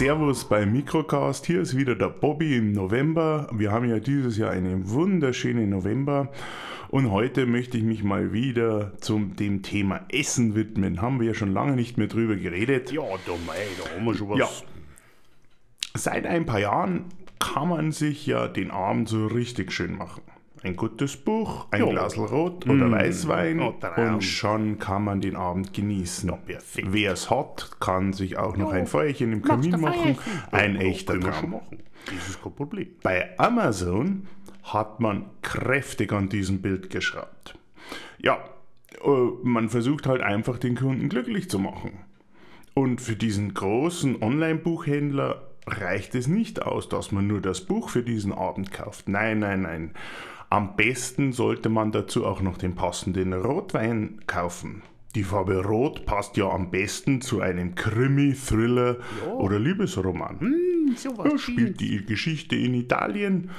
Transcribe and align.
Servus 0.00 0.46
beim 0.46 0.72
Mikrocast. 0.72 1.44
Hier 1.44 1.60
ist 1.60 1.76
wieder 1.76 1.94
der 1.94 2.08
Bobby 2.08 2.56
im 2.56 2.72
November. 2.72 3.50
Wir 3.52 3.70
haben 3.70 3.86
ja 3.86 3.98
dieses 3.98 4.38
Jahr 4.38 4.50
einen 4.50 4.88
wunderschönen 4.88 5.68
November. 5.68 6.32
Und 6.88 7.10
heute 7.10 7.44
möchte 7.44 7.76
ich 7.76 7.84
mich 7.84 8.02
mal 8.02 8.32
wieder 8.32 8.96
zum 9.02 9.36
dem 9.36 9.62
Thema 9.62 10.06
Essen 10.10 10.54
widmen. 10.54 11.02
Haben 11.02 11.20
wir 11.20 11.26
ja 11.26 11.34
schon 11.34 11.52
lange 11.52 11.76
nicht 11.76 11.98
mehr 11.98 12.06
drüber 12.06 12.36
geredet. 12.36 12.90
Ja, 12.92 13.02
da, 13.02 13.32
mei, 13.46 13.58
da 13.78 13.94
haben 13.94 14.06
wir 14.06 14.14
schon 14.14 14.30
was. 14.30 14.38
Ja. 14.38 14.48
Seit 15.92 16.24
ein 16.24 16.46
paar 16.46 16.60
Jahren 16.60 17.04
kann 17.38 17.68
man 17.68 17.92
sich 17.92 18.24
ja 18.24 18.48
den 18.48 18.70
Abend 18.70 19.06
so 19.06 19.26
richtig 19.26 19.70
schön 19.70 19.98
machen. 19.98 20.22
Ein 20.62 20.76
gutes 20.76 21.16
Buch, 21.16 21.68
ein 21.70 21.80
Ja. 21.80 21.88
Glas 21.90 22.18
Rot 22.18 22.66
oder 22.68 22.86
Mm. 22.88 22.92
Weißwein 22.92 23.58
Traum. 23.80 24.14
und 24.14 24.20
schon 24.22 24.78
kann 24.78 25.04
man 25.04 25.20
den 25.22 25.34
Abend 25.36 25.72
genießen. 25.72 26.30
Wer 26.84 27.12
es 27.12 27.30
hat, 27.30 27.70
kann 27.80 28.12
sich 28.12 28.36
auch 28.36 28.56
noch 28.58 28.72
ein 28.72 28.86
Feuerchen 28.86 29.32
im 29.32 29.42
Kamin 29.42 29.70
du 29.72 29.78
machen. 29.78 30.18
Ein 30.52 30.74
Ja, 30.74 30.80
echter 30.82 31.18
Traum. 31.18 31.60
Das 32.04 32.28
ist 32.28 32.42
kein 32.42 32.54
Problem. 32.54 32.88
Bei 33.02 33.38
Amazon 33.38 34.26
hat 34.64 35.00
man 35.00 35.26
kräftig 35.42 36.12
an 36.12 36.28
diesem 36.28 36.60
Bild 36.60 36.90
geschraubt. 36.90 37.58
Ja, 38.18 38.38
äh, 39.02 39.08
man 39.42 39.70
versucht 39.70 40.06
halt 40.06 40.20
einfach 40.20 40.58
den 40.58 40.76
Kunden 40.76 41.08
glücklich 41.08 41.48
zu 41.48 41.58
machen. 41.58 41.92
Und 42.74 43.00
für 43.00 43.16
diesen 43.16 43.54
großen 43.54 44.22
Online-Buchhändler 44.22 45.42
reicht 45.66 46.14
es 46.14 46.26
nicht 46.26 46.62
aus, 46.62 46.88
dass 46.88 47.12
man 47.12 47.26
nur 47.26 47.40
das 47.40 47.62
Buch 47.62 47.88
für 47.90 48.02
diesen 48.02 48.32
Abend 48.32 48.72
kauft. 48.72 49.08
Nein, 49.08 49.38
nein, 49.40 49.62
nein. 49.62 49.90
Am 50.50 50.74
besten 50.74 51.32
sollte 51.32 51.68
man 51.68 51.92
dazu 51.92 52.26
auch 52.26 52.40
noch 52.40 52.58
den 52.58 52.74
passenden 52.74 53.32
Rotwein 53.32 54.20
kaufen. 54.26 54.82
Die 55.14 55.22
Farbe 55.24 55.64
Rot 55.64 56.06
passt 56.06 56.36
ja 56.36 56.48
am 56.50 56.70
besten 56.70 57.20
zu 57.20 57.40
einem 57.40 57.74
Krimi, 57.74 58.34
Thriller 58.34 58.96
oder 59.38 59.58
Liebesroman. 59.58 60.40
Hm, 60.40 60.94
sowas 60.96 61.30
Ja, 61.32 61.38
spielt 61.38 61.80
die 61.80 62.04
Geschichte 62.04 62.56
in 62.56 62.74
Italien, 62.74 63.50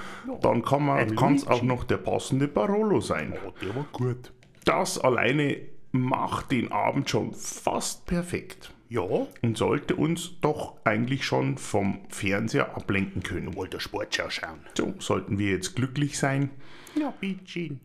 dann 0.42 0.64
kann 0.64 1.36
es 1.36 1.48
auch 1.48 1.62
noch 1.64 1.84
der 1.86 1.98
passende 1.98 2.48
Barolo 2.48 3.00
sein. 3.02 3.34
Oh, 3.46 3.52
der 3.62 3.76
war 3.76 3.86
gut. 3.92 4.32
Das 4.66 4.98
alleine 4.98 5.58
macht 5.92 6.52
den 6.52 6.72
Abend 6.72 7.10
schon 7.10 7.34
fast 7.34 8.06
perfekt 8.06 8.74
Ja, 8.88 9.02
und 9.42 9.58
sollte 9.58 9.96
uns 9.96 10.40
doch 10.40 10.76
eigentlich 10.86 11.26
schon 11.26 11.58
vom 11.58 12.00
Fernseher 12.10 12.76
ablenken 12.78 13.24
können. 13.24 13.56
wollte 13.56 13.80
Sportschau 13.82 14.30
schauen. 14.30 14.60
So 14.78 14.94
sollten 15.00 15.38
wir 15.38 15.50
jetzt 15.52 15.76
glücklich 15.76 16.18
sein, 16.18 16.50
Ja, 16.96 17.14
bitte. 17.20 17.78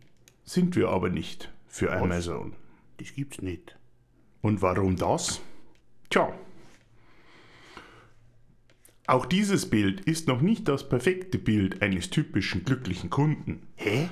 sind 0.43 0.75
wir 0.75 0.89
aber 0.89 1.09
nicht 1.09 1.51
für 1.67 1.91
Amazon. 1.91 2.53
Das 2.97 3.13
gibt's 3.13 3.41
nicht. 3.41 3.77
Und 4.41 4.61
warum 4.61 4.95
das? 4.95 5.41
Tja. 6.09 6.33
Auch 9.07 9.25
dieses 9.25 9.69
Bild 9.69 10.01
ist 10.01 10.27
noch 10.27 10.41
nicht 10.41 10.67
das 10.67 10.89
perfekte 10.89 11.37
Bild 11.37 11.81
eines 11.81 12.09
typischen 12.09 12.65
glücklichen 12.65 13.09
Kunden. 13.09 13.61
Hä? 13.75 14.09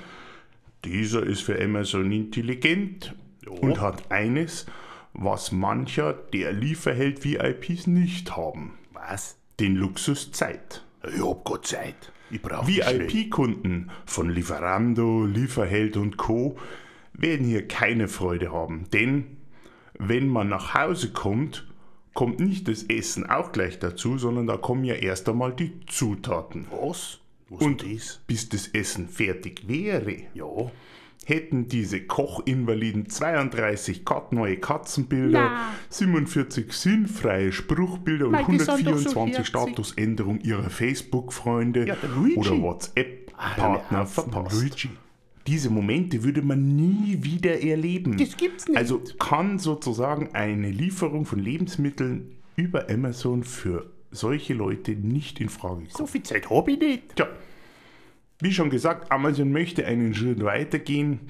Dieser 0.84 1.22
ist 1.24 1.42
für 1.42 1.62
Amazon 1.62 2.10
intelligent 2.12 3.14
und 3.46 3.80
hat 3.80 4.10
eines, 4.10 4.66
was 5.12 5.52
mancher 5.52 6.12
der 6.12 6.52
Lieferheld-VIPs 6.52 7.86
nicht 7.86 8.36
haben: 8.36 8.78
Was? 8.92 9.36
den 9.60 9.74
Luxus 9.76 10.32
Zeit. 10.32 10.85
Ich 11.14 11.22
hab 11.22 11.44
keine 11.44 11.60
Zeit. 11.62 12.12
Ich 12.30 12.42
brauch 12.42 12.66
das 12.66 12.68
nicht. 12.68 13.14
VIP-Kunden 13.14 13.90
von 14.04 14.30
Lieferando, 14.30 15.24
Lieferheld 15.26 15.96
und 15.96 16.16
Co. 16.16 16.56
werden 17.12 17.46
hier 17.46 17.66
keine 17.68 18.08
Freude 18.08 18.52
haben, 18.52 18.84
denn 18.92 19.36
wenn 19.98 20.28
man 20.28 20.48
nach 20.48 20.74
Hause 20.74 21.12
kommt, 21.12 21.66
kommt 22.14 22.40
nicht 22.40 22.66
das 22.68 22.82
Essen 22.84 23.24
auch 23.28 23.52
gleich 23.52 23.78
dazu, 23.78 24.18
sondern 24.18 24.46
da 24.46 24.56
kommen 24.56 24.84
ja 24.84 24.94
erst 24.94 25.28
einmal 25.28 25.52
die 25.54 25.72
Zutaten. 25.86 26.66
Was? 26.70 27.20
Was 27.48 27.60
Und 27.62 27.82
ist 27.84 28.08
das? 28.08 28.20
bis 28.26 28.48
das 28.48 28.68
Essen 28.68 29.08
fertig 29.08 29.68
wäre, 29.68 30.16
Ja. 30.34 30.46
Hätten 31.28 31.66
diese 31.66 32.00
Kochinvaliden 32.00 33.08
32 33.08 34.04
Kat 34.04 34.32
neue 34.32 34.58
Katzenbilder, 34.58 35.50
Na. 35.50 35.72
47 35.88 36.72
sinnfreie 36.72 37.50
Spruchbilder 37.50 38.28
und 38.28 38.34
doch 38.34 38.48
so 38.48 38.72
124 38.72 39.34
herzig. 39.34 39.46
Statusänderungen 39.48 40.40
ihrer 40.42 40.70
Facebook-Freunde 40.70 41.84
Ja, 41.88 41.96
oder 42.36 42.52
Ah, 42.52 42.62
WhatsApp-Partner 42.62 44.02
auf, 44.02 44.14
verpasst. 44.14 44.60
Luigi. 44.62 44.90
Diese 45.48 45.68
Momente 45.68 46.22
würde 46.22 46.42
man 46.42 46.76
nie 46.76 47.18
wieder 47.22 47.60
erleben. 47.60 48.16
Das 48.18 48.36
gibt's 48.36 48.68
nicht. 48.68 48.78
Also 48.78 49.02
kann 49.18 49.58
sozusagen 49.58 50.30
eine 50.32 50.70
Lieferung 50.70 51.24
von 51.24 51.40
Lebensmitteln 51.40 52.36
über 52.54 52.88
Amazon 52.88 53.42
für 53.42 53.90
solche 54.12 54.54
Leute 54.54 54.92
nicht 54.92 55.40
in 55.40 55.48
Frage 55.48 55.74
kommen. 55.74 55.88
So 55.90 56.06
viel 56.06 56.22
Zeit 56.22 56.48
hab 56.50 56.68
ich 56.68 56.78
nicht. 56.78 57.16
Tja, 57.16 57.26
wie 58.40 58.52
schon 58.52 58.70
gesagt, 58.70 59.10
Amazon 59.12 59.52
möchte 59.52 59.86
einen 59.86 60.14
Schritt 60.14 60.42
weitergehen. 60.44 61.20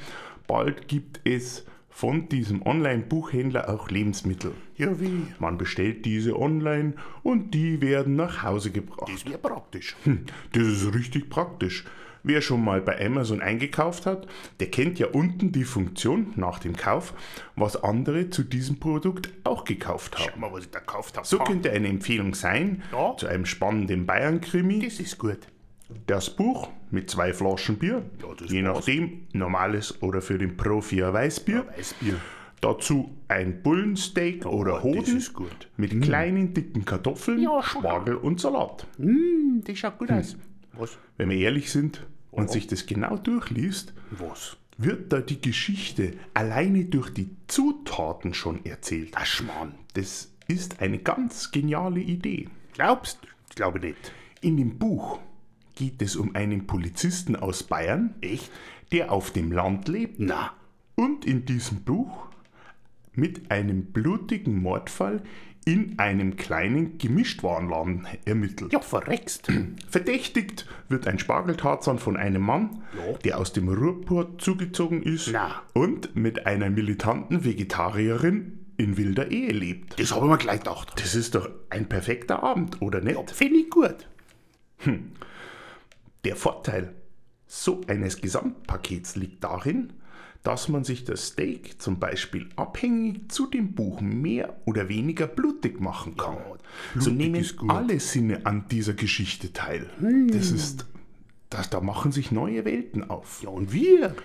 Bald 0.47 0.89
gibt 0.89 1.21
es 1.25 1.65
von 1.89 2.29
diesem 2.29 2.63
Online-Buchhändler 2.67 3.69
auch 3.71 3.89
Lebensmittel. 3.91 4.53
Ja, 4.77 5.01
wie? 5.01 5.27
Man 5.39 5.57
bestellt 5.57 6.05
diese 6.05 6.39
online 6.39 6.95
und 7.23 7.55
die 7.55 7.81
werden 7.81 8.17
nach 8.17 8.43
Hause 8.43 8.71
gebracht. 8.71 9.09
Das 9.13 9.25
wäre 9.25 9.39
praktisch. 9.39 9.97
Hm, 10.05 10.27
Das 10.53 10.67
ist 10.67 10.95
richtig 10.95 11.31
praktisch. 11.31 11.85
Wer 12.23 12.41
schon 12.43 12.63
mal 12.65 12.81
bei 12.83 13.05
Amazon 13.07 13.41
eingekauft 13.41 14.05
hat, 14.05 14.27
der 14.59 14.69
kennt 14.71 14.99
ja 14.99 15.07
unten 15.07 15.53
die 15.53 15.63
Funktion 15.63 16.33
nach 16.35 16.59
dem 16.59 16.77
Kauf, 16.77 17.15
was 17.55 17.83
andere 17.83 18.31
zu 18.31 18.43
diesem 18.43 18.81
Produkt 18.81 19.31
auch 19.45 19.63
gekauft 19.65 20.17
Schau 20.19 20.27
haben. 20.33 20.41
mal, 20.41 20.53
was 20.53 20.65
ich 20.65 20.71
da 20.71 20.81
gekauft 20.81 21.17
habe. 21.17 21.27
So 21.27 21.39
könnte 21.39 21.71
eine 21.71 21.87
Empfehlung 21.89 22.35
sein 22.35 22.83
Ja. 22.93 23.17
zu 23.17 23.29
einem 23.29 23.47
spannenden 23.47 24.07
Bayern-Krimi. 24.07 24.81
Das 24.85 24.99
ist 24.99 25.19
gut. 25.19 25.39
Das 26.07 26.31
Buch 26.31 26.69
mit 26.91 27.11
zwei 27.11 27.33
Flaschen 27.33 27.77
Bier, 27.79 28.03
Ja, 28.21 28.29
je 28.47 28.63
passt. 28.63 28.77
nachdem, 28.79 29.27
normales 29.33 30.03
oder 30.03 30.21
für 30.21 30.39
den 30.39 30.57
Profi 30.57 31.03
ein 31.03 31.13
Weißbier. 31.13 31.67
Weißbier. 31.77 32.15
Dazu 32.61 33.11
ein 33.29 33.63
Bullensteak 33.63 34.47
oder 34.47 34.75
das 34.75 34.83
Hoden 34.83 35.17
ist 35.19 35.33
gut. 35.35 35.69
mit 35.77 36.01
kleinen 36.03 36.55
dicken 36.55 36.85
Kartoffeln, 36.85 37.41
Ja, 37.41 37.63
Spargel 37.63 38.17
und 38.17 38.41
Salat. 38.41 38.87
Hm, 38.97 39.63
das 39.65 39.79
schaut 39.79 39.99
gut 39.99 40.11
aus. 40.11 40.37
Was? 40.73 40.99
Wenn 41.17 41.31
wir 41.31 41.37
ehrlich 41.39 41.71
sind 41.71 42.07
und 42.31 42.51
sich 42.51 42.67
das 42.67 42.87
genau 42.87 43.17
durchliest, 43.19 43.95
Was? 44.11 44.57
wird 44.79 45.13
da 45.13 45.21
die 45.21 45.41
Geschichte 45.41 46.15
alleine 46.35 46.85
durch 46.87 47.11
die 47.11 47.31
Zutaten 47.47 48.35
schon 48.35 48.65
erzählt. 48.65 49.11
Ach, 49.15 49.25
Schmarrn. 49.27 49.75
Das 49.95 50.33
ist 50.49 50.81
eine 50.81 50.99
ganz 50.99 51.51
geniale 51.53 52.01
Idee. 52.01 52.49
Glaubst 52.75 53.19
du? 53.23 53.29
Ich 53.51 53.57
glaube 53.57 53.81
nicht. 53.81 54.13
In 54.41 54.57
dem 54.57 54.79
Buch 54.79 55.19
geht 55.77 56.03
es 56.03 56.17
um 56.17 56.35
einen 56.35 56.67
Polizisten 56.67 57.37
aus 57.37 57.63
Bayern, 57.63 58.15
Echt? 58.23 58.51
der 58.91 59.13
auf 59.13 59.31
dem 59.31 59.53
Land 59.53 59.87
lebt 59.87 60.17
Na. 60.19 60.53
und 60.97 61.25
in 61.25 61.45
diesem 61.45 61.83
Buch 61.83 62.27
mit 63.13 63.51
einem 63.51 63.85
blutigen 63.87 64.61
Mordfall 64.61 65.23
in 65.65 65.99
einem 65.99 66.37
kleinen 66.37 66.97
Gemischtwarenladen 66.99 68.07
ermittelt. 68.25 68.73
Ja, 68.73 68.81
verreckst. 68.81 69.49
Verdächtigt 69.89 70.67
wird 70.89 71.09
ein 71.09 71.19
Spargeltarzan 71.19 71.99
von 71.99 72.17
einem 72.17 72.43
Mann, 72.43 72.83
Ja. 72.97 73.15
der 73.25 73.39
aus 73.39 73.53
dem 73.53 73.69
Ruhrport 73.69 74.41
zugezogen 74.41 75.03
ist 75.03 75.29
Na. 75.33 75.63
und 75.75 76.15
mit 76.15 76.47
einer 76.47 76.71
militanten 76.71 77.45
Vegetarierin 77.45 78.61
in 78.77 78.97
wilder 78.97 79.31
Ehe 79.33 79.51
lebt. 79.53 79.99
Das 79.99 80.13
habe 80.15 80.27
ich 80.27 80.31
mir 80.33 80.39
gleich 80.39 80.61
gedacht. 80.61 80.93
Das 81.01 81.15
ist 81.15 81.35
doch 81.35 81.49
ein 81.71 81.89
perfekter 81.89 82.43
Abend, 82.45 82.81
oder 82.81 83.01
nicht? 83.01 83.31
Finde 83.33 83.57
ich 83.59 83.71
gut. 83.71 84.07
Der 86.27 86.35
Vorteil 86.35 86.93
so 87.47 87.83
eines 87.87 88.21
Gesamtpakets 88.21 89.15
liegt 89.15 89.45
darin, 89.45 89.93
dass 90.43 90.69
man 90.69 90.83
sich 90.83 91.05
das 91.05 91.29
Steak 91.29 91.81
zum 91.81 92.01
Beispiel 92.01 92.49
abhängig 92.57 93.31
zu 93.31 93.47
dem 93.47 93.77
Buch 93.77 94.01
mehr 94.01 94.61
oder 94.65 94.89
weniger 94.89 95.29
blutig 95.29 95.81
machen 95.81 96.17
kann. 96.17 96.39
so 96.97 97.11
blutig 97.11 97.17
nehmen 97.17 97.35
ist 97.37 97.57
gut. 97.57 97.71
alle 97.71 98.01
Sinne 98.01 98.45
an 98.45 98.67
dieser 98.69 98.95
Geschichte 98.95 99.53
teil. 99.53 99.89
Das 100.33 100.51
ist, 100.51 100.87
das, 101.49 101.71
da 101.71 101.81
machen 101.81 102.11
sich 102.11 102.33
neue 102.33 102.65
Welten 102.65 103.09
auf. 103.09 103.45
Ja, 103.45 103.51
und 103.51 103.73
wir? 103.73 104.17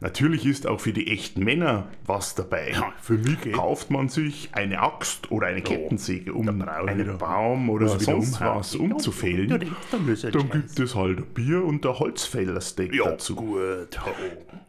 Natürlich 0.00 0.44
ist 0.44 0.66
auch 0.66 0.80
für 0.80 0.92
die 0.92 1.10
echten 1.10 1.44
Männer 1.44 1.88
was 2.04 2.34
dabei. 2.34 2.72
Ja, 2.72 2.92
für 3.00 3.14
mich 3.14 3.40
geht. 3.40 3.54
Kauft 3.54 3.90
man 3.90 4.08
sich 4.08 4.50
eine 4.52 4.80
Axt 4.82 5.30
oder 5.30 5.46
eine 5.46 5.62
Kettensäge, 5.62 6.34
um 6.34 6.48
einen 6.48 7.18
Baum 7.18 7.70
oder 7.70 7.86
wieder 7.86 8.00
sonst 8.00 8.40
was 8.40 8.74
umzufällen, 8.74 9.48
Ja, 9.50 9.58
dann 9.58 10.50
gibt 10.50 10.78
es 10.78 10.94
halt 10.94 11.18
ein 11.18 11.26
Bier 11.32 11.64
und 11.64 11.86
ein 11.86 11.98
Holzfällersteak 11.98 12.94
Ja, 12.94 13.04
dazu. 13.10 13.36
gut. 13.36 13.98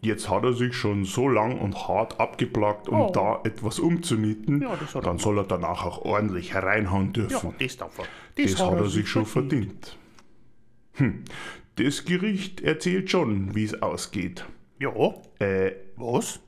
Jetzt 0.02 0.30
hat 0.30 0.44
er 0.44 0.54
sich 0.54 0.74
schon 0.76 1.04
so 1.04 1.28
lang 1.28 1.60
und 1.60 1.88
hart 1.88 2.20
abgeplagt, 2.20 2.88
um 2.88 3.02
Oh. 3.02 3.12
da 3.12 3.42
etwas 3.44 3.80
umzunieten. 3.80 4.62
Ja, 4.62 4.76
das 4.80 4.94
dann 5.04 5.18
soll 5.18 5.40
er 5.40 5.44
danach 5.46 5.86
auch 5.86 6.06
ordentlich 6.06 6.54
hereinhauen 6.54 7.08
Ja, 7.08 7.12
dürfen. 7.28 7.56
das 7.60 7.78
darf 7.78 7.98
er. 8.00 8.06
das, 8.44 8.62
hat 8.62 8.74
er 8.78 8.88
sich 8.90 9.08
schon 9.10 9.26
verdient. 9.26 9.98
Hm. 10.94 11.24
Das 11.78 12.06
Gericht 12.06 12.62
erzählt 12.62 13.10
schon, 13.12 13.54
wie 13.56 13.66
es 13.66 13.82
ausgeht. 13.82 14.46
Ja, 14.80 14.92
Äh, 15.40 15.72
was? 15.96 16.40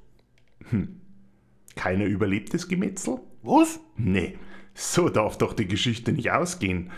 keiner 1.75 2.05
überlebt 2.05 2.53
das 2.53 2.67
Gemetzel? 2.67 3.19
Was? 3.43 3.79
Nee. 3.95 4.37
So 4.73 5.09
darf 5.09 5.37
doch 5.37 5.53
die 5.53 5.67
Geschichte 5.67 6.11
nicht 6.11 6.31
ausgehen. 6.31 6.91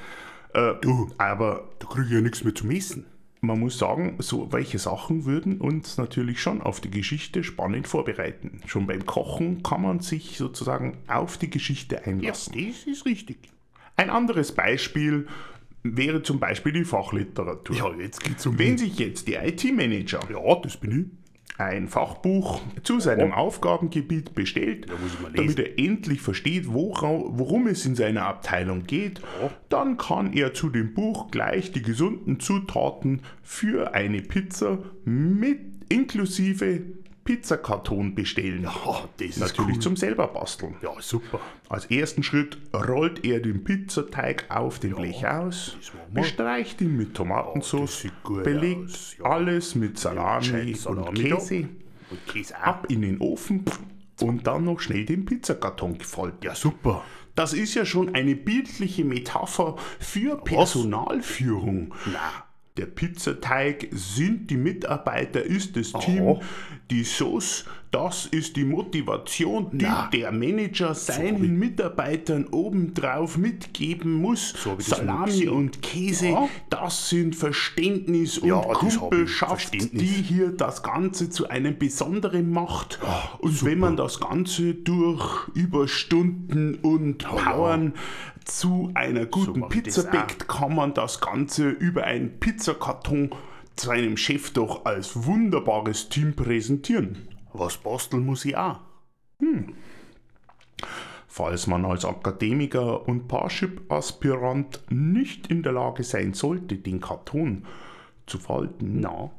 Äh, 0.54 0.74
Du. 0.81 1.10
aber 1.18 1.70
Da 1.80 1.88
krieg 1.88 2.06
ich 2.08 2.12
ja 2.12 2.22
nichts 2.22 2.44
mehr 2.44 2.56
zum 2.56 2.72
Essen. 2.72 3.06
man 3.42 3.60
muss 3.60 3.78
sagen, 3.78 4.16
so 4.20 4.52
welche 4.52 4.80
Sachen 4.80 5.24
würden 5.26 5.62
uns 5.62 5.98
natürlich 5.98 6.42
schon 6.42 6.62
auf 6.62 6.81
die 6.81 6.90
Geschichte 6.92 7.42
spannend 7.44 7.88
vorbereiten. 7.88 8.60
Schon 8.66 8.86
beim 8.88 9.06
Kochen 9.06 9.64
kann 9.64 9.81
man 9.81 10.00
sich 10.02 10.38
sozusagen 10.38 10.98
auf 11.08 11.38
die 11.38 11.50
Geschichte 11.50 11.96
Ja, 11.96 12.02
einlassen. 12.02 12.54
das 12.58 12.84
ist 12.86 13.06
richtig. 13.06 13.38
Ein 13.96 14.10
anderes 14.10 14.52
Beispiel 14.54 15.28
wäre 15.84 16.24
zum 16.24 16.40
Beispiel 16.40 16.74
die 16.74 16.84
Fachliteratur. 16.84 17.76
Ja, 17.76 17.94
jetzt 18.00 18.24
geht's 18.24 18.46
um 18.46 18.58
Wenn 18.60 18.78
sich 18.78 18.98
jetzt 19.00 19.28
die 19.28 19.36
IT-Manager 19.36 20.20
Ja, 20.30 20.56
das 20.62 20.78
bin 20.78 20.92
ich. 20.92 21.60
ein 21.60 21.88
Fachbuch 21.88 22.62
zu 22.84 23.00
seinem 23.00 23.34
Aufgabengebiet 23.34 24.34
bestellt, 24.34 24.88
mal 25.22 25.31
damit 25.34 25.60
er 25.60 25.78
endlich 25.78 26.22
versteht, 26.22 26.66
worum 26.68 27.68
es 27.68 27.86
in 27.86 27.96
seiner 27.96 28.26
Abteilung 28.26 28.84
geht, 28.86 29.22
dann 29.68 29.98
kann 29.98 30.34
er 30.34 30.54
zu 30.54 30.70
dem 30.70 30.94
Buch 30.94 31.31
gleich 31.31 31.72
die 31.72 31.81
gesunden 31.81 32.40
Zutaten 32.40 33.22
für 33.44 33.94
eine 33.94 34.22
Pizza 34.22 34.80
mit 35.06 35.60
inklusive 35.90 36.81
Pizzakarton 37.30 38.16
bestellen. 38.16 38.64
Ja, 38.64 39.08
das 39.18 39.38
Natürlich 39.38 39.76
cool. 39.76 39.81
zum 39.84 39.96
selber 39.96 40.28
basteln. 40.30 40.74
Ja, 40.81 40.94
super. 41.00 41.40
Als 41.70 41.86
ersten 41.86 42.24
Schritt 42.24 42.58
rollt 42.74 43.24
er 43.24 43.40
den 43.40 43.64
Pizzateig 43.64 44.46
auf 44.50 44.80
dem 44.80 44.96
Blech 44.96 45.28
aus, 45.28 45.78
bestreicht 46.12 46.81
ihn 46.81 46.98
mit 46.98 47.14
Tomatensauce, 47.14 48.08
gut 48.24 48.44
belegt 48.44 49.18
ja. 49.20 49.26
alles 49.26 49.76
mit 49.76 50.00
Salami 50.00 50.72
und 50.72 50.78
Salami 50.78 51.30
da. 51.30 51.36
Käse, 51.36 51.70
Und 52.10 52.26
Käse 52.28 52.58
ab 52.58 52.88
in 52.90 53.04
den 53.04 53.20
Ofen 53.22 53.64
und 54.22 54.48
dann 54.48 54.66
noch 54.66 54.80
schnell 54.80 55.06
den 55.06 55.26
Pizzakarton 55.26 56.00
gefaltet. 56.00 56.44
Ja, 56.44 56.56
super. 56.56 57.04
Das 57.36 57.54
ist 57.54 57.76
ja 57.76 57.86
schon 57.86 58.16
eine 58.16 58.36
bildliche 58.36 59.06
Metapher 59.06 59.76
für 60.00 60.36
Personalführung. 60.38 61.94
Na, 62.12 62.44
Der 62.78 62.88
Pizzateig 62.88 63.88
sind 63.92 64.50
die 64.50 64.58
Mitarbeiter, 64.58 65.44
ist 65.44 65.78
das 65.78 65.94
Team. 65.94 66.40
Die 66.91 67.03
Sauce, 67.03 67.65
das 67.91 68.25
ist 68.25 68.56
die 68.56 68.63
Motivation, 68.63 69.69
die 69.71 69.86
Na. 69.86 70.09
der 70.12 70.31
Manager 70.31 70.95
seinen 70.95 71.59
Mitarbeitern 71.59 72.47
obendrauf 72.47 73.38
mitgeben 73.38 74.13
muss. 74.13 74.56
So 74.57 74.75
Salami 74.80 75.47
und 75.47 75.83
Käse, 75.83 76.30
Ja. 76.30 76.50
das 76.71 77.09
sind 77.09 77.36
Verständnis 77.36 78.39
und 78.39 78.47
Ja, 78.50 78.62
ich. 78.71 78.97
Kumpelschaft, 78.97 79.74
die 79.74 80.06
hier 80.07 80.50
das 80.51 80.81
Ganze 80.81 81.30
zu 81.30 81.47
einem 81.50 81.77
Besonderen 81.77 82.50
macht. 82.51 83.00
und 83.38 83.63
wenn 83.63 83.77
man 83.80 83.95
das 83.95 84.19
Ganze 84.19 84.74
durch 84.74 85.47
Überstunden 85.53 86.75
und 86.81 87.19
Powern 87.19 87.94
zu 88.45 88.89
einer 88.95 89.27
guten 89.27 89.62
das 89.62 89.69
Pizza 89.69 90.03
backt, 90.03 90.47
kann 90.47 90.74
man 90.75 90.95
das 90.95 91.21
Ganze 91.21 91.69
über 91.69 92.06
einen 92.06 92.39
Pizzakarton 92.39 93.30
seinem 93.80 94.18
Chef 94.18 94.52
doch 94.52 94.86
als 94.86 95.26
wunderbares 95.26 96.10
Team 96.10 96.36
präsentieren. 96.36 97.28
was 97.54 97.78
basteln 97.78 98.26
muss 98.26 98.46
ich 98.46 98.56
auch? 98.58 98.80
Falls 101.28 101.68
man 101.68 101.86
als 101.86 102.06
Akademiker 102.06 103.08
und 103.08 103.28
Parship-Aspirant 103.28 104.81
nicht 104.90 105.48
in 105.48 105.64
der 105.64 105.72
Lage 105.74 106.04
sein 106.04 106.34
sollte, 106.34 106.76
den 106.76 107.00
Karton 107.00 107.66
zu 108.26 108.40
falten, 108.40 109.00
Na, 109.00 109.31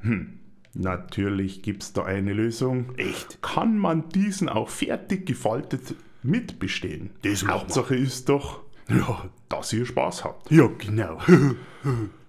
natürlich 0.75 1.63
gibt 1.63 1.83
es 1.83 1.93
da 1.93 2.05
eine 2.05 2.33
Lösung. 2.33 2.95
echt? 2.97 3.43
Kann 3.43 3.77
man 3.79 4.09
diesen 4.11 4.49
auch 4.49 4.69
fertig 4.69 5.27
gefaltet 5.27 5.95
mitbestellen? 6.23 7.11
Das. 7.23 7.47
Hauptsache 7.47 7.97
ist 7.97 8.29
doch, 8.29 8.61
Ja, 8.89 9.29
dass 9.49 9.73
ihr 9.73 9.85
Spaß 9.85 10.25
habt. 10.25 10.51
ja, 10.51 10.67
genau. 10.79 11.19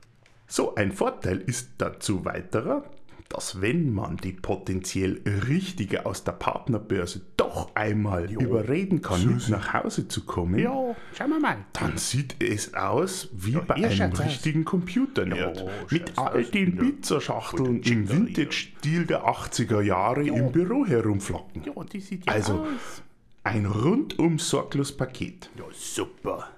So, 0.53 0.75
ein 0.75 0.91
Vorteil 0.91 1.37
ist 1.37 1.69
dazu 1.77 2.25
weiterer, 2.25 2.83
dass 3.29 3.61
wenn 3.61 3.93
man 3.93 4.17
die 4.17 4.33
potenziell 4.33 5.21
Richtige 5.47 6.05
aus 6.05 6.25
der 6.25 6.33
Partnerbörse 6.33 7.21
doch 7.37 7.73
einmal 7.73 8.29
überreden 8.29 9.01
kann, 9.01 9.25
mit 9.25 9.47
nach 9.47 9.71
Hause 9.73 10.09
zu 10.09 10.25
kommen, 10.25 10.59
Ja, 10.59 10.93
schauen 11.17 11.29
wir 11.29 11.39
mal. 11.39 11.55
dann 11.71 11.95
sieht 11.97 12.35
es 12.43 12.73
aus 12.73 13.29
wie 13.31 13.53
bei 13.65 13.75
hier 13.75 13.91
einem 13.91 14.11
richtigen 14.11 14.65
Computer-Nerd. 14.65 15.63
Mit 15.89 16.17
all 16.17 16.43
den 16.43 16.75
Ja. 16.75 16.81
Pizzaschachteln 16.83 17.81
im. 17.83 18.09
Vintage-Stil 18.09 19.05
der 19.05 19.23
80er 19.25 19.79
Jahre 19.81 20.23
im 20.27 20.51
Büro 20.51 20.85
herumflacken. 20.85 21.63
Ja, 21.63 21.81
die 21.85 22.01
sieht 22.01 22.25
ja 22.25 22.33
Also, 22.33 22.55
aus. 22.55 23.01
ein 23.45 23.65
rundum 23.65 24.37
sorglos 24.37 24.91
Paket. 24.91 25.49
Ja, 25.57 25.63
super. 25.73 26.49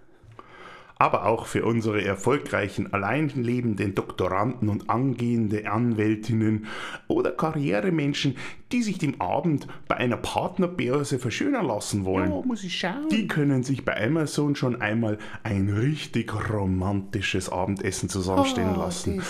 Aber 1.04 1.26
auch 1.26 1.48
für 1.48 1.66
unsere 1.66 2.02
erfolgreichen 2.02 2.94
alleinlebenden 2.94 3.94
Doktoranden 3.94 4.70
und 4.70 4.90
angehende 4.90 5.70
Anwältinnen 5.70 6.66
oder 7.10 7.32
Karrieremenschen, 7.32 8.38
die 8.72 8.82
sich 8.84 9.00
den 9.00 9.20
Abend 9.20 9.68
bei 9.90 9.98
einer 9.98 10.16
Partnerbörse 10.16 11.20
verschönern 11.20 11.66
lassen 11.66 12.06
wollen. 12.06 12.32
Ja, 12.32 12.42
muss 12.46 12.64
ich 12.64 12.80
schauen. 12.80 13.10
Die 13.12 13.28
können 13.28 13.64
sich 13.64 13.84
bei 13.84 14.02
Amazon 14.02 14.56
schon 14.56 14.80
einmal 14.82 15.18
ein 15.44 15.68
richtig 15.68 16.34
romantisches 16.50 17.50
Abendessen 17.50 18.08
zusammenstellen 18.08 18.76
Oh, 18.78 18.80
lassen. 18.80 19.22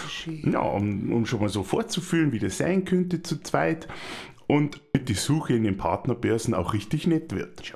Ja, 0.43 0.59
um, 0.59 1.11
um 1.11 1.25
schon 1.25 1.39
mal 1.39 1.49
so 1.49 1.63
vorzufühlen, 1.63 2.31
wie 2.33 2.39
das 2.39 2.59
sein 2.59 2.85
könnte 2.85 3.23
zu 3.23 3.41
zweit. 3.41 3.87
Und 4.45 4.79
die 5.07 5.15
Suche 5.15 5.55
in 5.55 5.63
den 5.63 5.77
Partnerbörsen 5.77 6.53
auch 6.53 6.73
richtig 6.73 7.07
nett 7.07 7.33
wird. 7.33 7.73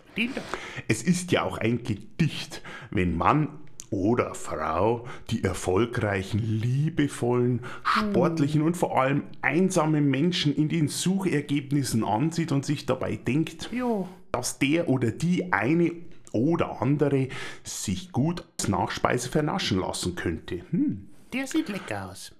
Es 0.88 1.02
ist 1.02 1.32
ja 1.32 1.42
auch 1.42 1.58
ein 1.58 1.82
Gedicht, 1.82 2.62
wenn 2.92 3.18
Mann 3.18 3.48
oder 3.90 4.36
Frau 4.36 5.06
die 5.30 5.44
erfolgreichen, 5.44 6.40
liebevollen, 6.40 7.62
sportlichen 7.84 8.62
und 8.62 8.76
vor 8.76 9.00
allem 9.00 9.24
einsamen 9.42 10.10
Menschen 10.10 10.56
in 10.56 10.70
den 10.70 10.88
Suchergebnissen 10.88 12.04
ansieht 12.04 12.52
und 12.52 12.66
sich 12.66 12.86
dabei 12.86 13.16
denkt, 13.16 13.70
Ja, 13.72 14.08
dass 14.32 14.60
der 14.60 14.90
oder 14.90 15.12
die 15.12 15.54
eine 15.54 15.92
oder 16.34 16.82
andere 16.82 17.30
sich 17.64 18.12
gut 18.12 18.44
als 18.60 18.68
Nachspeise 18.68 19.30
vernaschen 19.30 19.80
lassen 19.80 20.16
könnte. 20.16 20.62
Hm. 20.72 21.08
der 21.34 21.48
sieht 21.48 21.70
lecker 21.70 22.10
aus. 22.12 22.34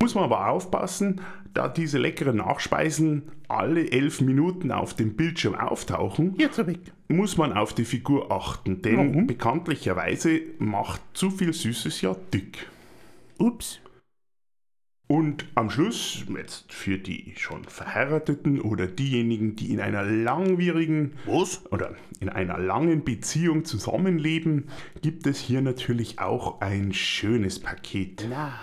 Muss 0.00 0.14
man 0.14 0.24
aber 0.24 0.48
aufpassen, 0.48 1.22
da 1.54 1.68
diese 1.68 1.98
leckeren 1.98 2.36
Nachspeisen 2.36 3.22
alle 3.48 3.90
elf 3.90 4.20
Minuten 4.20 4.70
auf 4.70 4.94
dem 4.94 5.16
Bildschirm 5.16 5.54
auftauchen, 5.54 6.36
muss 7.08 7.36
man 7.36 7.52
auf 7.52 7.72
die 7.72 7.84
Figur 7.84 8.30
achten, 8.30 8.82
denn 8.82 9.26
bekanntlicherweise 9.26 10.40
macht 10.58 11.00
zu 11.14 11.30
viel 11.30 11.52
Süßes 11.52 12.02
ja 12.02 12.14
dick. 12.32 12.68
Ups. 13.38 13.80
Und 15.08 15.46
am 15.54 15.70
Schluss, 15.70 16.24
jetzt 16.36 16.72
für 16.72 16.98
die 16.98 17.34
schon 17.36 17.62
Verheirateten 17.64 18.60
oder 18.60 18.88
diejenigen, 18.88 19.54
die 19.54 19.72
in 19.72 19.80
einer 19.80 20.02
langwierigen 20.02 21.12
Was? 21.26 21.64
oder 21.70 21.94
in 22.18 22.28
einer 22.28 22.58
langen 22.58 23.04
Beziehung 23.04 23.64
zusammenleben, 23.64 24.68
gibt 25.02 25.28
es 25.28 25.38
hier 25.38 25.60
natürlich 25.60 26.18
auch 26.18 26.60
ein 26.60 26.92
schönes 26.92 27.60
Paket 27.60 28.26
Na, 28.28 28.58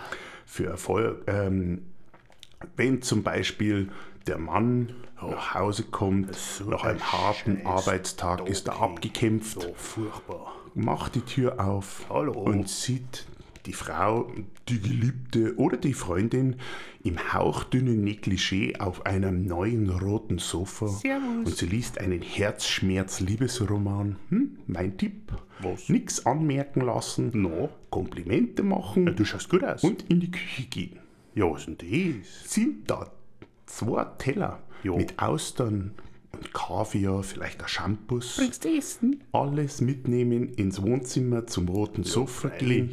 für 0.54 0.68
Erfolg. 0.68 1.24
Ähm, 1.26 1.82
wenn 2.76 3.02
zum 3.02 3.24
Beispiel 3.24 3.90
der 4.28 4.38
Mann 4.38 4.94
nach 5.20 5.56
Hause 5.56 5.84
kommt, 5.84 6.38
nach 6.70 6.84
einem 6.84 7.00
harten 7.12 7.58
Scheiß. 7.58 7.66
Arbeitstag 7.66 8.48
ist 8.48 8.68
er 8.68 8.80
abgekämpft, 8.80 9.62
So 9.62 9.74
furchtbar. 9.76 10.54
macht 10.76 11.16
die 11.16 11.22
Tür 11.22 11.60
auf 11.60 12.06
Hallo. 12.10 12.34
und 12.34 12.70
sieht 12.70 13.26
die 13.66 13.74
Frau, 13.74 14.30
die 14.68 14.80
Geliebte 14.82 15.56
oder 15.58 15.78
die 15.78 15.94
Freundin 15.94 16.58
im 17.04 17.34
hauchdünnen 17.34 18.04
Negligé 18.06 18.78
auf 18.80 19.06
einem 19.06 19.46
neuen 19.46 19.90
roten 19.90 20.38
Sofa 20.38 20.88
Servus. 20.88 21.46
und 21.46 21.56
sie 21.58 21.68
liest 21.68 21.98
einen 22.00 22.22
Herzschmerz-Liebesroman. 22.22 24.18
Hm, 24.30 24.58
mein 24.68 24.98
Tipp. 24.98 25.32
Was? 25.62 25.90
Nix 25.90 26.26
anmerken 26.26 26.82
lassen, 26.82 27.32
No. 27.34 27.70
Komplimente 27.90 28.64
machen 28.64 29.16
Du 29.16 29.24
schaust 29.26 29.50
gut 29.50 29.64
aus. 29.64 29.84
und 29.84 30.04
in 30.10 30.20
die 30.20 30.32
Küche 30.32 30.64
gehen. 30.64 31.00
Ja, 31.36 31.46
was 31.50 31.66
denn 31.66 31.78
das? 31.78 32.52
Sind 32.54 32.90
da 32.90 33.12
zwei 33.66 34.04
Teller 34.18 34.62
Jo. 34.84 34.98
mit 34.98 35.18
Austern 35.22 35.92
Kaviar, 36.54 37.24
vielleicht 37.24 37.62
ein 37.62 37.68
Shampoos. 37.68 38.38
bringst 38.38 38.64
du 38.66 38.70
Essen? 38.78 39.24
alles 39.32 39.82
mitnehmen 39.82 40.50
ins 40.54 40.82
Wohnzimmer 40.82 41.48
zum 41.48 41.68
roten 41.70 42.04
Sofa 42.04 42.50
gehen, 42.50 42.92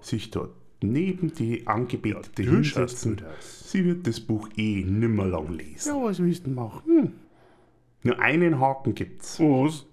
sich 0.00 0.30
dort 0.30 0.54
neben 0.82 1.32
die 1.34 1.66
Angebetete 1.66 2.42
Ja, 2.42 2.50
hinsetzen. 2.52 3.22
Sie 3.40 3.84
wird 3.84 4.06
das 4.06 4.20
Buch 4.20 4.48
eh 4.56 4.84
nimmer 4.84 5.26
lang 5.26 5.52
lesen. 5.52 5.94
Ja, 5.96 6.02
was 6.02 6.18
willst 6.20 6.46
du 6.46 6.50
machen? 6.50 7.14
Nur 8.02 8.18
einen 8.18 8.58
Haken 8.60 8.94
gibt's. 8.94 9.38
Was? 9.38 9.86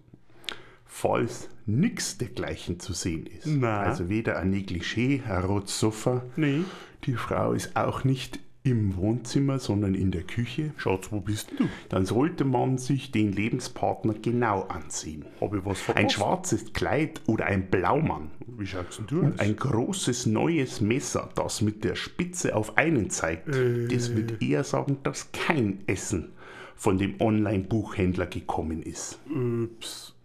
Falls 0.86 1.48
nichts 1.68 2.18
dergleichen 2.18 2.80
zu 2.80 2.94
sehen 2.94 3.28
ist, 3.28 3.46
Na. 3.46 3.82
also 3.82 4.10
weder 4.10 4.40
ein 4.40 4.52
Negligé, 4.52 5.24
ein 5.24 5.44
rotes 5.44 5.80
Sofa, 5.80 6.24
Nee. 6.36 6.62
die 7.06 7.14
Frau 7.14 7.54
ist 7.54 7.76
auch 7.76 8.04
nicht 8.04 8.40
im 8.64 8.98
Wohnzimmer, 8.98 9.58
sondern 9.58 9.96
in 9.96 10.12
der 10.12 10.24
Küche, 10.24 10.72
Schatz, 10.78 11.12
wo 11.12 11.22
bist 11.22 11.52
du? 11.58 11.68
dann 11.88 12.06
sollte 12.06 12.44
man 12.44 12.78
sich 12.78 13.12
den 13.12 13.32
Lebenspartner 13.32 14.14
genau 14.16 14.64
ansehen. 14.64 15.26
Hab 15.40 15.54
ich 15.56 15.64
was 15.66 15.80
Ein 15.80 15.84
verpasst? 15.96 16.12
schwarzes 16.16 16.74
Kleid 16.74 17.22
oder 17.26 17.46
ein 17.46 17.70
Blaumann. 17.70 18.32
Wie 18.58 18.66
schaut's 18.68 18.98
denn 18.98 19.08
du 19.08 19.20
Und 19.22 19.34
aus? 19.34 19.40
ein 19.40 19.56
großes 19.56 20.26
neues 20.26 20.82
Messer, 20.82 21.30
das 21.36 21.62
mit 21.62 21.84
der 21.86 21.96
Spitze 21.96 22.56
auf 22.56 22.78
einen 22.78 23.10
zeigt, 23.10 23.48
das 23.48 24.16
wird 24.16 24.42
eher 24.42 24.64
sagen, 24.66 24.98
dass 25.04 25.32
kein 25.32 25.80
Essen 25.88 26.34
von 26.76 26.98
dem 26.98 27.20
Online-Buchhändler 27.22 28.26
gekommen 28.26 28.82
ist. 28.84 29.20
Ups. 29.34 30.16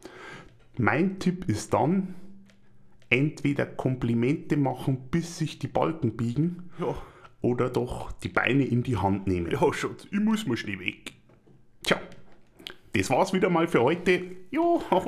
Mein 0.77 1.21
Tipp 1.21 1.49
ist 1.49 1.73
dann, 1.73 2.15
entweder 3.11 3.65
Komplimente 3.67 4.57
machen, 4.57 4.99
bis 5.11 5.39
sich 5.39 5.61
die 5.61 5.69
Balken 5.69 6.17
biegen, 6.17 6.65
Ja, 6.81 6.97
oder 7.45 7.69
doch 7.69 8.11
die 8.13 8.29
Beine 8.29 8.65
in 8.65 8.83
die 8.83 8.97
Hand 8.97 9.27
nehmen. 9.27 9.51
ja, 9.51 9.73
Schatz, 9.73 10.09
ich 10.11 10.19
muss 10.19 10.47
mal 10.47 10.57
schnell 10.57 10.81
weg. 10.81 11.13
Tja, 11.85 12.01
das 12.97 13.11
war's 13.11 13.33
wieder 13.33 13.51
mal 13.51 13.67
für 13.69 13.83
heute. 13.83 14.23
Ja, 14.51 14.61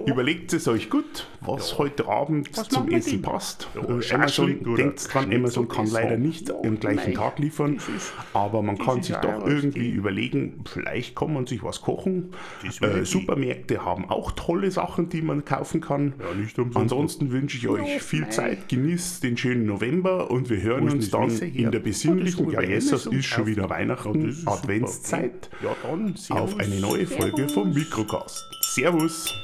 Überlegt 0.06 0.52
es 0.54 0.66
euch 0.66 0.90
gut, 0.90 1.28
was 1.40 1.78
heute 1.78 2.08
Abend 2.08 2.48
Was 2.58 2.68
zum 2.68 2.90
Essen 2.90 3.22
passt. 3.22 3.68
Ja, 3.76 3.82
Äh, 3.82 4.14
Amazon, 4.14 4.74
denkt 4.76 5.14
dran, 5.14 5.32
Amazon 5.32 5.68
kann 5.68 5.86
leider 5.86 6.16
nicht 6.16 6.48
Ja, 6.48 6.56
im 6.64 6.80
gleichen 6.80 6.96
nein. 6.96 7.14
Tag 7.14 7.38
liefern, 7.38 7.76
ist- 7.76 8.12
aber 8.32 8.60
man 8.62 8.76
kann 8.76 9.04
sich 9.04 9.14
doch 9.14 9.46
irgendwie 9.46 9.90
überlegen, 9.90 10.64
vielleicht 10.68 11.14
kann 11.14 11.32
man 11.32 11.46
sich 11.46 11.62
was 11.62 11.80
kochen. 11.80 12.32
Äh, 12.80 13.04
Supermärkte 13.04 13.84
haben 13.84 14.10
auch 14.10 14.32
tolle 14.32 14.72
Sachen, 14.72 15.10
die 15.10 15.22
man 15.22 15.44
kaufen 15.44 15.80
kann. 15.80 16.14
Ja. 16.18 16.64
Ansonsten 16.74 17.30
wünsche 17.30 17.56
ich 17.58 17.68
euch 17.68 18.02
viel 18.02 18.28
Zeit, 18.30 18.68
genießt 18.68 19.22
den 19.22 19.36
schönen 19.36 19.64
November 19.66 20.28
und 20.28 20.50
wir 20.50 20.60
hören 20.60 20.90
uns 20.90 21.10
dann 21.10 21.30
in 21.30 21.70
der 21.70 21.80
Ah, 21.80 21.84
besinnlichen, 21.84 22.50
ja 22.50 22.62
jetzt 22.62 22.88
Amazon 22.92 23.12
ist 23.12 23.26
schon 23.26 23.46
wieder 23.46 23.70
Weihnachten. 23.70 24.36
Adventszeit, 24.44 25.50
Ja, 25.62 25.76
dann, 25.84 26.16
servus. 26.16 26.54
auf 26.54 26.58
eine 26.58 26.80
neue 26.80 27.06
Folge 27.06 27.48
vom 27.48 27.75
Mikrocast. 27.76 28.47
Servus! 28.62 29.35